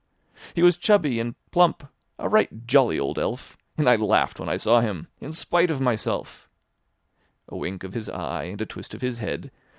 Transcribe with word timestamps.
He 0.55 0.63
was 0.63 0.77
chubby 0.77 1.19
and 1.19 1.35
plump, 1.51 1.87
a 2.17 2.27
right 2.27 2.65
jolly 2.65 2.99
old 2.99 3.19
elf. 3.19 3.55
And 3.77 3.87
I 3.87 3.95
laughed 3.97 4.39
when 4.39 4.49
I 4.49 4.57
saw 4.57 4.79
him, 4.79 5.09
in 5.19 5.31
spite 5.31 5.69
of 5.69 5.79
myself; 5.79 6.49
A 7.47 7.55
wink 7.55 7.83
of 7.83 7.93
his 7.93 8.09
eye 8.09 8.45
and 8.45 8.59
a 8.61 8.65
twist 8.65 8.95
of 8.95 9.01
his 9.01 9.19
head. 9.19 9.51